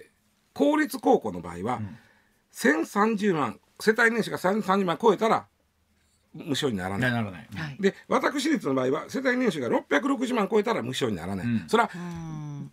[0.53, 1.97] 公立高校の場合は、ん。
[2.53, 5.47] 1030万世帯年収が1030万超えたら
[6.33, 7.11] 無償にならない。
[7.11, 7.77] ならない、はい。
[7.79, 11.63] で私立の場合は世帯年収が660万超えたら無償にならない、うん。
[11.69, 12.71] それはうん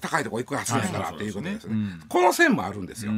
[0.00, 1.14] 高いとこ行くはずだからはい。
[1.16, 2.02] っていうことですね、うん。
[2.08, 3.12] この線もあるんですよ、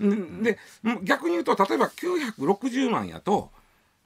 [0.00, 0.58] で
[1.02, 3.50] 逆に言うと例えば960万やと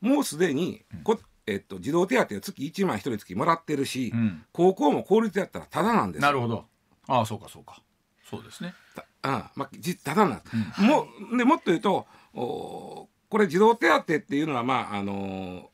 [0.00, 4.44] もうすでにこ、えっと、児童手当を月1万1人月もらってるし、うん。
[4.52, 6.26] 高校も公立やったらタダなんですよ。
[6.26, 6.66] なるほど。
[7.08, 7.80] ああそうかそうか。
[8.28, 8.74] そうですね。
[8.94, 15.70] たあまあ、じただなんです、もうでもっと言うとおこれ児童手当っていうのはまああの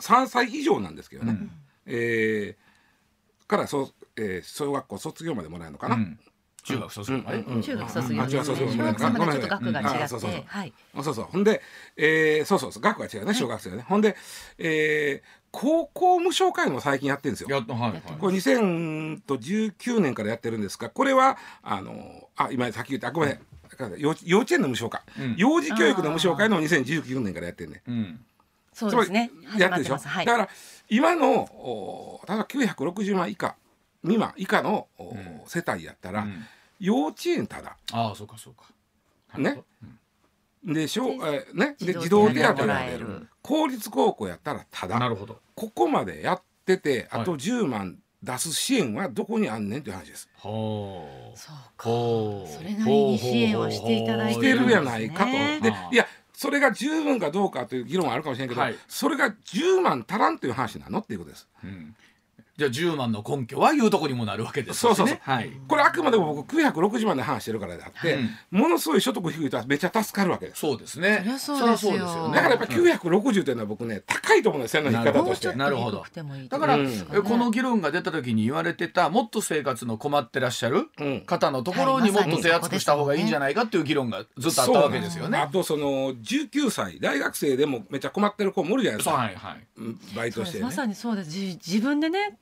[0.00, 1.50] ー、3歳以上なんですけどね、うん。
[1.86, 2.71] えー
[3.56, 6.18] からそう、えー小学校卒業までもらえるのかな、うん。
[6.64, 7.18] 中学卒業
[7.62, 8.22] 中学卒業。
[8.22, 8.68] あ中学卒業。
[8.68, 10.40] ちょっと額が違あっそうそうそう。
[10.40, 10.72] て、はい。
[11.02, 11.24] そうそう。
[11.24, 11.60] ほんで、
[11.96, 12.82] えーそうそうそう。
[12.82, 13.34] 学が違うね。
[13.34, 14.16] 小学生はね、ほんで、
[14.58, 17.48] えー高校無償化いうのも最近やってるんですよ。
[17.50, 18.02] やっとはいはい。
[18.18, 23.38] これ2019年からやってるんですがこれはあのあ今さっき言ったあごめん。
[23.98, 25.34] 幼稚幼稚園の無償化、うん。
[25.36, 27.82] 幼児教育の無償化の2019年からやってるね。
[27.86, 28.24] うん。
[28.72, 29.30] そうですね。
[29.58, 30.26] やってるでしょ、はい。
[30.26, 30.32] だ。
[30.32, 30.48] から
[30.94, 33.56] 今のお例えば960万以下
[34.02, 35.14] 未満以下の、お
[35.46, 36.44] 世帯やったら、うん。
[36.80, 37.76] 幼稚園ただ。
[37.92, 38.64] ああそうかそうか。
[39.38, 39.62] ね。
[40.64, 43.06] で小、えーね、で児児童手当当が出がもらえる。
[43.06, 44.98] る公立高校やったらただ。
[44.98, 45.38] なるほど。
[45.54, 47.40] ここまでやっててあとはい。
[47.40, 50.28] 10万出す支援はどこにあんねんっていう話です。
[50.34, 51.38] ほう。
[51.38, 51.84] そうか。
[51.84, 55.30] それなりに支援はしていただいしてるやないかと。
[55.30, 56.06] ねでいや
[56.42, 61.48] それが十分かどうかという議論はあるかもしれんけど、はいそれが10万足らんという話なのっていうことです。
[61.62, 61.94] うん
[62.56, 64.94] じゃあ10万の根拠はいうとこにもなるわけですしね。
[64.94, 65.18] そうそうそう。
[65.22, 65.50] はい。
[65.66, 68.14] これあくまでも僕960万で話してるからであって、
[68.50, 68.60] うん。
[68.60, 70.60] ものすごい所得低い人はめっちゃ助かるわけです。
[70.60, 71.22] そうですね。
[71.38, 72.28] そりゃそうですよ。
[72.28, 72.34] ね。
[72.34, 75.24] だからやっぱ960というのは僕ね高いと思うんです線の引き方として。
[75.24, 75.56] もうちょっ。
[75.56, 75.98] なるほど。
[75.98, 76.88] と低くてもいいだから、うん。
[76.88, 81.20] えこの議論が出た時に言われてたもっと生活の困ってらっしゃるうん。
[81.22, 85.38] 方のところにもっと手厚くした方がいいんじゃないかっていう議論がずっとあったわけですよね。
[85.38, 89.66] あとその19歳大学生でもめっちゃ困ってる子もおるじゃないですか、はいはい。
[89.78, 90.00] うん。
[90.14, 90.64] バイトしてね。
[90.64, 91.30] まさにそうです。
[91.30, 92.38] じ自分でね、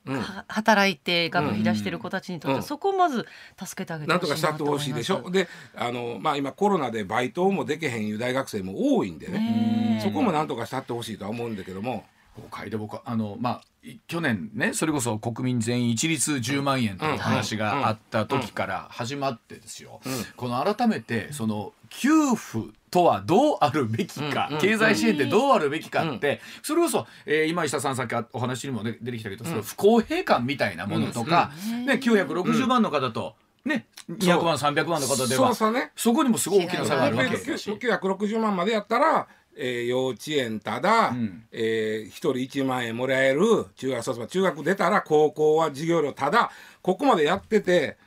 [0.48, 3.26] 働いて学費出してる子たちにとって、うんそこをまず
[3.62, 5.18] 助けてあげてなんほしいとかしたってほしいでしょ？
[5.18, 10.00] とであの、まあ、今コロナでバイトもできへんいう大学生も多いんでね。
[10.02, 12.04] そこもなんとかしたってほしいとは思うんだけども。
[12.32, 20.12] 国会で僕はあのまあい去年ねそれこそ国民全員一律10万円という話があった時から始まってですよ、うん。
[20.36, 31.86] この改めてその給付とはどうあるべきか、経済支援ってどうあるべきかって、それこそ、えー今石田さんさっきお話にも、ね、出てきたけど、その不公平感みたいなものとか、うん。
[31.86, 35.92] ね、960万の方と、ね、200万300万の方ではそね。
[35.96, 41.44] そこにもすごい大きな差があるわけ960万までやったら、えー幼稚園ただ、ん。
[41.52, 46.50] えー、1人1万円もらえる中学中学出たら高校は授業料ただ
[46.82, 47.98] ここまでやってて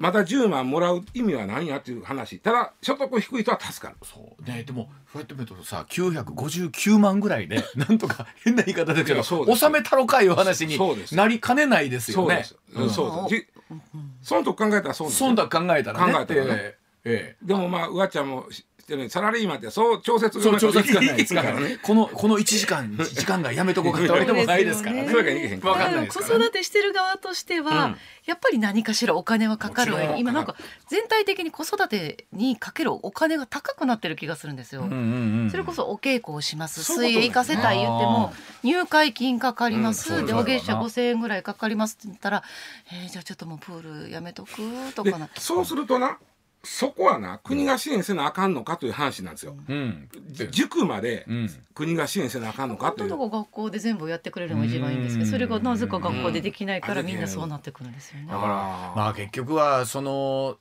[0.00, 2.38] また10万もらう意味は何やっていう話。
[2.38, 3.98] ただ所得低い人は助かる。
[4.02, 4.42] そう。
[4.44, 10.78] ねでもそうやって見るとさ959万ぐらいで なんとか変な言い方だけど納めたろかいう話に
[11.12, 12.44] なりかねないですよね。
[12.44, 13.42] そうです、うんそうです。
[13.42, 13.48] じ
[14.22, 15.26] そのとこ考えたらそうなんですよ。
[15.28, 16.12] そんだ考えたらね。
[16.12, 16.50] 考えたらね。
[16.50, 25.02] えええでもまあうわちゃんも知ってるようにサラリーマンってそう調節えそう調節ないいつからねこのこの1時間時間がやめとこうかってわけでもないですからね。
[25.02, 27.96] ね子育てしてる側としては、うん
[28.28, 30.54] やっぱり何かしらお金はかかる今なんか
[30.88, 34.82] 全体的に子育てにかけるお金が高くなってる気がするんですよ。
[34.82, 42.42] うんうんうんそれこそお稽古をします水泳行かせたい言っても入会金かかります、うんでお月謝5,000円ぐらいかかりますって言ったら、
[42.92, 44.60] えーじゃあちょっともうプールやめとく
[44.94, 46.18] とでかなそうするとな
[46.64, 49.56] そこはな国が支援せなあかんのかという話なんですよ。
[49.68, 50.08] うん。
[50.28, 51.50] じ塾までうん。
[51.74, 53.10] 国が支援せなあかんのかという。
[53.10, 57.06] の学校で全部やってくれるのが一番いいんですけどそれがなぜか学校でできないからうん。
[57.06, 58.26] みんなそうなってくるんですよね。
[58.26, 58.38] だ。
[58.38, 58.48] から
[58.96, 60.56] まあ結局はその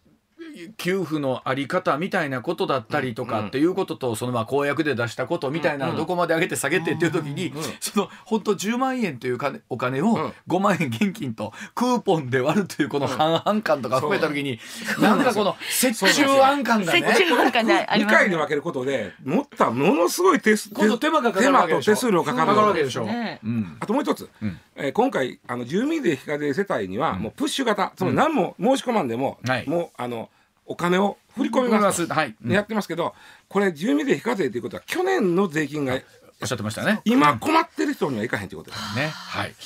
[0.78, 10.34] 給付のあり方みたいなことだったりとかっていうことと、そのまあ公約で出したことみたいなどこまで上げて下げてっていう時に、その本当10万円という金お金をうん。
[10.48, 14.60] 5万円現金とクーポンで割るというこの半々感とか含めた時に、
[15.02, 18.20] なんかこの折衷案感がね折衷なんかねあり2ますね。
[18.20, 21.96] 回で分けることでもったものすごい手数今度手間がかかるわけでしょ。
[21.96, 23.06] 手間と手数料かかるかかるわけでしょ。
[23.06, 23.40] ね。
[23.44, 23.78] うん。
[23.80, 24.60] あともう一つ、うん。
[24.76, 29.70] えー今回あの住民税非課税世帯にはもうプッシュ型、つまり何も申し込まんでも、はい。
[29.70, 30.30] もうあの
[30.68, 33.14] お金を振り込みますとはい、うんやってますけど
[33.48, 36.00] これ住民税非課税ということは去年の税金が
[36.42, 37.02] おっしゃってましたね。
[37.04, 38.96] 今困ってる人にはいかへんということです。
[38.96, 39.58] ね、はい、えー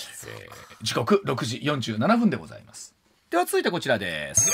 [0.83, 2.95] 時刻6時47分でございます。
[3.29, 4.49] では続いてこちらです。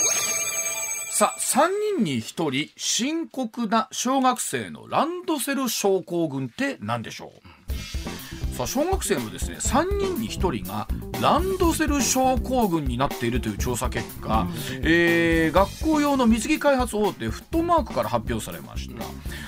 [1.12, 8.17] さあ、3人に1人深刻な小学生のランドセル症候群って何でしょう？
[8.58, 10.88] さあ小学生のですね3人に1人が
[11.22, 14.48] ランドセル症候群になっているという調査結果、
[14.82, 19.06] えー学校用の水着開発大手フットマークから発表されました。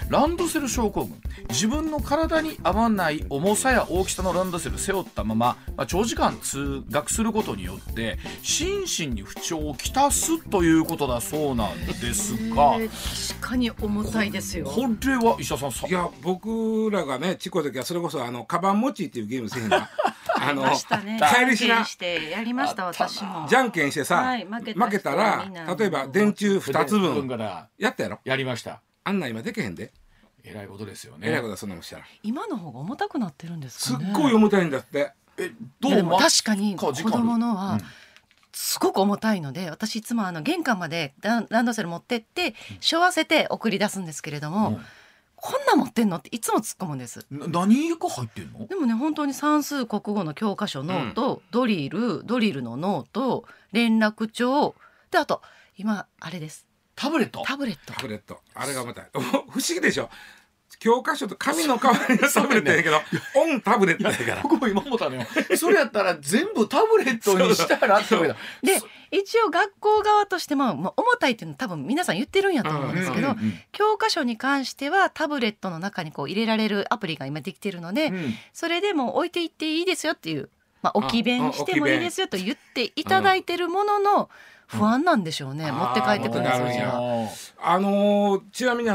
[0.09, 1.21] ランドセル症候群。
[1.49, 12.77] 自分の体に合わない重さや大きさのランドセルを背負ったまま、まあ、長時間通学することによって心身に不調をきたすということだそうなんですが。
[12.79, 14.65] えー確かに重たいですよ。
[14.65, 19.89] これは石田さんさいや僕らがねちっこい時はそれこそあのカバン持ちっていうゲームせへんが
[20.41, 21.19] あのましたね。
[21.35, 23.45] 帰りしなてやりました私も。
[23.49, 25.45] じゃんけんしてさ、はい負けた人負けたら
[25.77, 27.27] 例えば電柱2つ分。
[27.27, 27.67] から。
[27.77, 28.19] やったやろ？
[28.23, 28.81] やりました。
[29.03, 29.91] あんなん今でけへんで、
[30.43, 31.27] えらいことですよね。
[31.27, 32.05] えらいことはそんなもんしたら。
[32.23, 33.97] 今の方が重たくなってるんですすっ。
[34.13, 35.11] ごい重たいんだって。
[35.37, 37.81] えどいうもま確かに子供のはうん。
[38.51, 44.85] すごく重たいので私いつもあの玄関までランランドセル持ってって背負わせて送り出すんですけれども、うん
[45.41, 46.17] こんなん持ってんの？
[46.17, 47.25] っていつも突っ込むんです。
[47.31, 48.67] な何が入ってんの？
[48.67, 54.75] でもね本当に算数国語の教科書ノート、ドリルドリルのノート連絡帳。
[55.11, 55.41] であと
[55.77, 56.65] 今あれです。
[56.95, 57.43] タブレット？
[57.45, 57.93] タブレット。
[57.93, 58.41] タブレット。
[58.53, 60.09] あれが重た 不思議でしょ？
[60.79, 62.97] 教科書と紙の代わりのタブレットやけど、
[63.35, 65.27] オンタブレットやから僕も今思ったのよ。
[65.57, 78.33] それやったら全部タブレットにしたらってわけだで一応学校側としても、まあ、重たいっていうのは多分皆さん言ってるんやと思うんですけど、うんうん教科書に関してはタブレットの中にこう入れられるアプリが今できてるので、うん。
[78.53, 80.49] それでもう置いていっていいですよっていう、
[80.81, 84.29] まあ、置きあ弁してもいいですよと言っていただいてるものの
[84.67, 86.95] 不安なんでしょうね、うん持って帰ってくるんですよじゃ
[87.61, 87.79] あ。
[87.79, 88.89] のーちなみに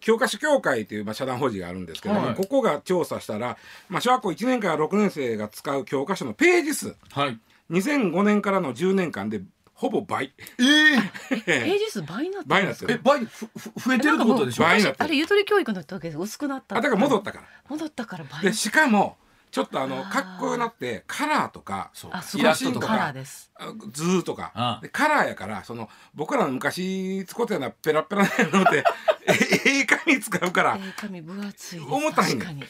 [0.00, 2.34] 教科書協会という、まあ、社団法人があるんですけども、はい。
[2.34, 3.56] ここが調査したら、
[3.88, 6.96] まあ、小学校1年から6年生が使う教科書のページ数。
[7.12, 7.38] はい。
[7.70, 9.42] 2005年からの10年間で
[9.74, 10.32] ほぼ倍。
[10.58, 13.00] えー、 ページ数倍になっ倍になってる。
[13.02, 13.24] 倍？
[13.24, 14.64] ふふ増えてるってことでしょ？
[14.64, 15.04] 倍になってる。
[15.04, 16.76] あれゆとり教育の時薄くなった。
[16.76, 17.44] あだから戻ったから。
[17.68, 18.42] 戻ったから倍。
[18.42, 19.16] でしかも
[19.50, 22.10] ちょっとあのかっこよくなってカラーとかそう。
[22.12, 22.96] あすイラストとか。
[22.96, 23.52] ラーです。
[23.54, 24.50] あ図ーとか。
[24.54, 24.80] ああ。
[24.82, 28.84] でカラーやからその僕らの昔使ってたようなペラペラなのって
[29.28, 30.78] えええ紙使うから。
[30.78, 32.40] えー紙分厚い重たいね。
[32.40, 32.64] 確かに。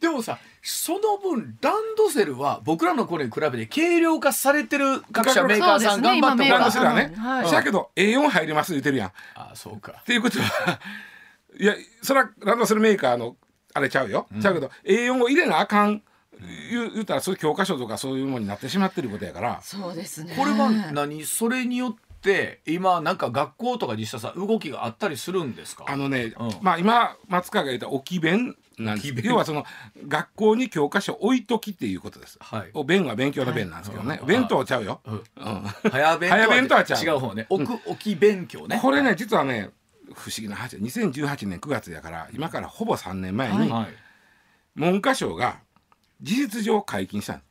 [0.00, 7.50] でもさその分ランドセルは僕らの頃に比べて軽量化されてる各社メーカーさん頑張ってランドセルはね、はい。
[7.50, 9.08] だけど A4 入ります言ってるやん。
[9.08, 10.02] っあそうか。
[10.06, 10.80] ていうことは
[11.58, 13.36] いやそれはランドセルメーカーの
[13.72, 16.02] あれちゃうよ、ちゃうけど A4 を入れなあかん
[16.70, 19.60] 言う言ったらそういう教科書とかそういうものになってしまってることやから。
[19.62, 20.34] そうですね。
[20.36, 21.24] これは何？
[21.24, 22.03] それによって
[22.66, 25.84] 今なんか学校とか実際さ動きがあったりするんですか？
[25.88, 26.50] あのね、うん。
[26.62, 29.14] まあ今松川が言った置き弁なんです。
[29.22, 29.64] 要はその
[30.08, 32.38] 学校に教科書置いときっていうことです。
[32.40, 32.70] はい。
[32.74, 34.26] お弁は勉強の弁なんですけどね、はい。
[34.26, 35.00] 弁当ちゃうよ。
[35.04, 35.14] うん。
[35.14, 35.22] うん。
[35.90, 36.96] 早弁早弁とは違う。
[37.04, 37.46] 違う方ね。
[37.48, 38.78] 置く置き勉強ね。
[38.80, 39.70] これね実はね
[40.14, 40.76] 不思議な話。
[40.76, 43.86] 2018年9月やから今からほぼ3年前にはい。
[44.76, 45.60] 文科省が
[46.20, 47.42] 事実上解禁したん。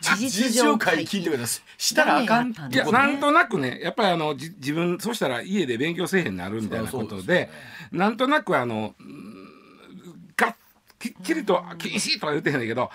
[0.00, 2.50] 事 事実上解禁ってことですしたらあかん。
[2.50, 7.50] いやなんとなくねやっぱりあのじ自分そしたら家で勉強せえへんなるみたいなことでですね
[7.92, 10.56] なんとなくあのうんがっ
[10.98, 12.90] きっちりと禁止とは言ってへんねんけど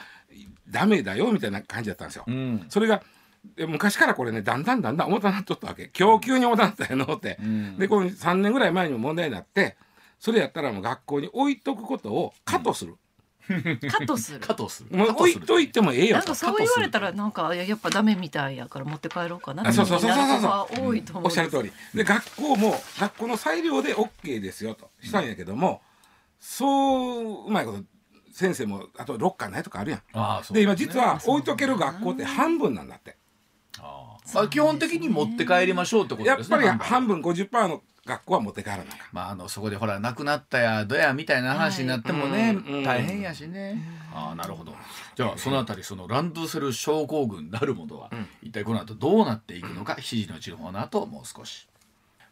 [0.69, 2.23] ダメだよみたいな感じだったんですよ。
[2.27, 2.65] うん。
[2.69, 3.01] それが
[3.55, 5.89] で昔からこれねだんだんだんだん重たなっとったわけ。
[5.89, 7.77] 供給に重たなったやのって、ん。
[7.77, 9.77] でこの3年ぐらい前にも問題になって
[10.19, 12.95] それやったらもう学校に置いとくことをカットする、
[13.47, 13.53] カ
[13.97, 14.39] ットする。
[14.39, 14.97] 加藤する。
[14.97, 16.13] もう置いといてもええよと。
[16.13, 19.67] なんかそう言われたらなんかいややっぱダメみたいやから持って帰ろうかな。
[19.67, 20.41] あそうそうそうそう。
[20.41, 21.23] そう多いと思う。
[21.23, 21.71] んですおっしゃる通り。
[21.93, 24.89] で学校も学校の裁量で OK ですよと。
[25.01, 25.81] したんやけども、
[26.39, 27.83] そううまいこと
[28.33, 30.01] 先生もあとロッカーないとかあるやん。
[30.13, 30.55] ああそう。
[30.55, 33.17] で今実は置いとける学校って半分なんだって。
[33.79, 37.21] ああまあ基本的に持って帰りましょうってことですねやっぱり半分。
[37.21, 38.97] 半分50%の学校は持って帰らなあかん。
[39.11, 42.83] まああのそこでほら亡くなったやどやみたいな話になってもね、はいうん。
[42.83, 43.81] 大変やしね、
[44.13, 44.73] ああなるほど。
[45.15, 48.09] じゃあそのあたりそのランドセル症候群なるものは、
[48.41, 51.67] 一体この後どうなっていくのか7時のうちの方の後もう少し。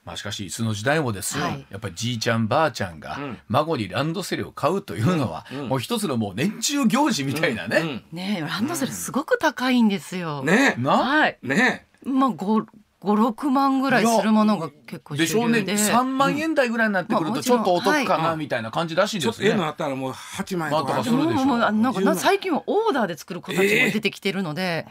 [0.06, 1.68] まあ、しかしいつの時代もですよ、はい。
[1.70, 3.38] やっぱりじいちゃんばあちゃんがん。
[3.50, 8.04] 孫にランドセルを買うというのは、もう一つのもう年中行事みたいなね、うん。
[8.18, 10.92] ねえランドセルすごく高いんですよ、ねな？
[10.98, 11.38] はい。
[11.44, 11.48] え。
[11.48, 12.66] ねまあ五
[13.02, 15.28] 五六万ぐらいするものが結構主で。
[15.28, 15.60] しょうね。
[15.60, 18.38] 流で3万円台ぐらいになってくるとちょっとお得かはない。
[18.38, 19.62] みたいな感じらしいえちょっとええですね。
[19.62, 21.04] のあったらもう8万円とか。
[21.04, 24.86] するでしょもうもうあなんか10な万最近はオーダーで作る子たちも出てきてるので、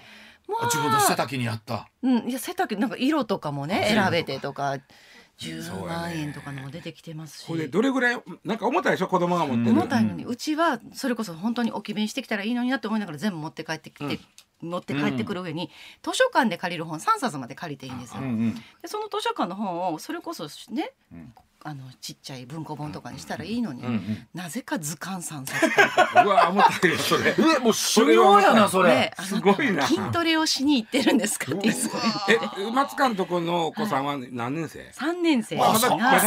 [0.48, 0.64] まあ。
[0.64, 1.90] 自分の背丈にあった。
[2.02, 2.28] うん。
[2.28, 4.78] いや背丈なんか色とかもねあ選べてとか
[5.36, 7.46] そう10やね万円とかのも出てきてますし。
[7.46, 10.24] これでどれぐらいなんか重たいでしょ子供が持ってる、重たいのに。
[10.24, 14.18] うちはそれこそ本当に置き弁してきたらいいのになって思いながら全部持って帰ってきて、
[14.60, 15.70] 持って帰ってくる上に
[16.02, 18.22] 図書館で借りる本3冊まで借りていいんですよ。
[18.82, 20.92] でその図書館の本をそれこそね、
[21.64, 23.82] あのちっちゃい文庫本とかにしたらいいのに、
[24.32, 26.22] なぜか図鑑3冊借りて。
[26.24, 27.34] うわ重たいよそれ。
[27.56, 29.12] えもう修行やなそれ。
[29.20, 29.86] すごいな。
[29.86, 31.92] 筋トレをしに行ってるんですかってそう。
[32.58, 35.56] え松監督のお子さんは何年生、3年生。
[35.56, 35.80] まだ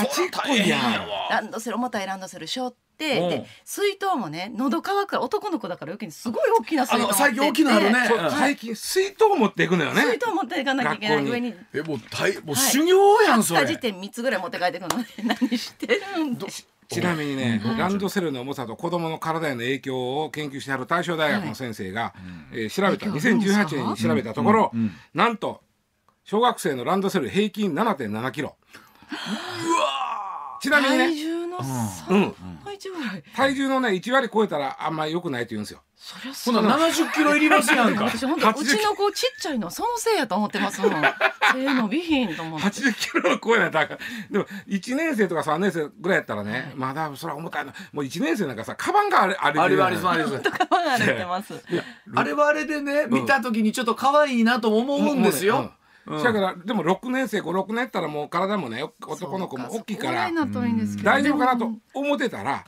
[0.05, 0.81] ちっこいやん。
[1.29, 3.29] ランドセル重たいランドセル背負ってうん。
[3.29, 8.05] で水筒もね喉乾くから男の子だから余計にすごい大きな水筒持って最近大きなのあるね。
[8.07, 8.31] そううん。
[8.31, 10.01] 最近水筒持っていくのよね。
[10.01, 11.17] 水筒持っていかなきゃいけない。
[11.17, 11.31] 学校に。
[11.31, 11.55] 上に。
[11.73, 12.71] えもう大もうはい。
[12.71, 13.61] 修行やんそれ。
[13.61, 15.09] 果樹店3つぐらい持って帰ってくるので
[15.49, 16.47] 何してるんで
[16.91, 22.13] ちなみにね、ランドセルの重さと子供の体への影響を研究してはる大正大学の先生が、
[22.51, 24.73] えー調べた影響あるんですか2018年に調べたところ、
[25.13, 25.61] なんと
[26.25, 28.57] 小学生のランドセル平均7.7キロ。
[30.61, 32.30] ちなみにね体重のうん。
[32.30, 35.82] 3倍1ぐらい体重のね1割超えたらあんまり良くないって言うんですよ。
[35.95, 38.06] そりゃそほな70キロいりますやんか。
[38.06, 40.91] 私本当う80ちの子ちっちゃいのそのせいやと思ってますもん。
[41.54, 42.67] 背伸びひんと思って。
[42.67, 43.97] 80キロを超えないとあかん
[44.32, 47.74] でも1年生とか3年生ぐらいやったらね、まだそれは重たいな。
[47.93, 50.00] もう1年生なんかさカバンがあれあれあれはあれあ
[52.15, 55.60] あれはあれでね見た時にちょっと可愛いなとも思うんですよ。
[55.60, 55.71] うん
[56.07, 60.31] だからでも6年生56年やったらもう体もね男の子も大きいから
[61.03, 62.65] 大丈夫かなと思ってたら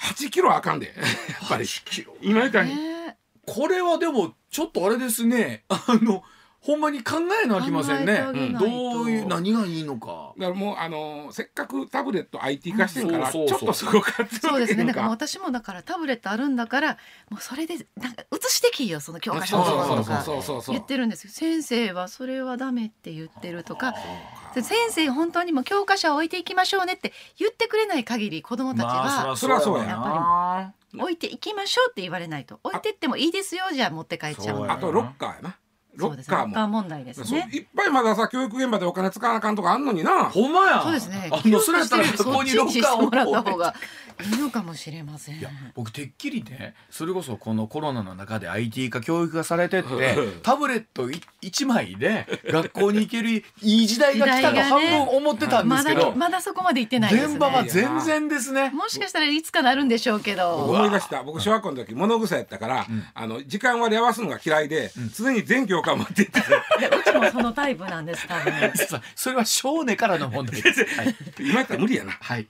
[0.00, 0.86] 8キロあかんで。
[0.86, 1.66] やっぱり。
[2.20, 2.74] 今みたいに。
[2.74, 3.16] ね
[3.46, 5.64] これはでもちょっとあれですね。
[5.68, 6.22] あの
[6.66, 8.26] ほんまに考えなあきませんね。
[8.58, 10.32] どういう何がいいのか。
[10.36, 13.58] だからもうあのせっかくタブレット IT 化してるからちょそうそう。
[13.58, 15.02] そうっとそこ活そうですねだか。
[15.02, 16.98] ら私もだからタブレットあるんだから
[17.30, 23.94] もうそれでなんか写してきいよその教科書そうそうそうのとか言ってるんですよ先生はそれはダメって言ってるとか
[24.56, 35.56] で先生本当にもう教科書を置いていきましょうねって言ってくれない限り子どもたちはそりゃそうやなや置いていきましょうって言われないと置いてってもいいですよじゃあ持って帰っちゃうあとロッカーやな
[35.96, 36.46] ロそうですッカーも。
[36.46, 37.48] ロッカー問題ですね。
[37.52, 40.24] いっぱいまださ教育現場でお金使わなあかんとかあんのにな。
[40.30, 40.82] ほんまや。
[40.82, 41.30] そうですね。
[41.32, 43.74] あのそれやったらここにロッカーそっちにしてもらった方をが
[44.24, 45.38] いいのかもしれません。
[45.38, 51.10] いや僕てっきりねそれこそこのコロナの中で IT 化教育がされてってうん タブレット
[51.46, 54.90] 1枚で学校に行けるいい時代が来たと半ね。
[54.90, 57.32] 分思ってたんでますだけど、まだそこまで行ってないですね。
[57.32, 58.70] 現場は全然ですね。
[58.70, 60.56] もしかしたらいつかなるんでしょうけど。
[60.56, 61.22] 思い出した。
[61.22, 66.40] 僕小学校の時物臭やったから、あの時間割り合わすのが嫌いで、常に全教科持って行って。
[66.96, 68.52] うちもそのタイプなんです多分。
[69.14, 70.84] それは少年からの問題です。
[70.96, 72.12] はい、今やったら無理やな。
[72.20, 72.44] はい